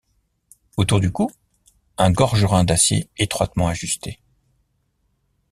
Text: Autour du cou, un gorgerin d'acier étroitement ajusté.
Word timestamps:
Autour 0.77 0.99
du 0.99 1.11
cou, 1.11 1.29
un 1.99 2.09
gorgerin 2.11 2.63
d'acier 2.63 3.07
étroitement 3.17 3.67
ajusté. 3.67 4.19